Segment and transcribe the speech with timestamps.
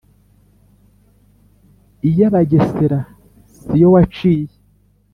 [2.09, 2.99] iy' abagesera
[3.57, 4.55] si yo waciye